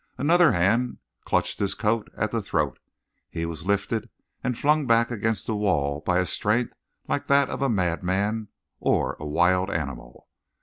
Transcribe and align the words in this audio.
Another 0.17 0.51
hand 0.53 0.97
clutched 1.25 1.59
his 1.59 1.75
coat 1.75 2.09
at 2.17 2.31
the 2.31 2.41
throat. 2.41 2.79
He 3.29 3.45
was 3.45 3.67
lifted 3.67 4.09
and 4.43 4.57
flung 4.57 4.87
back 4.87 5.11
against 5.11 5.45
the 5.45 5.55
wall 5.55 6.01
by 6.03 6.17
a 6.17 6.25
strength 6.25 6.73
like 7.07 7.27
that 7.27 7.51
of 7.51 7.61
a 7.61 7.69
madman, 7.69 8.47
or 8.79 9.15
a 9.19 9.27
wild 9.27 9.69
animal. 9.69 10.27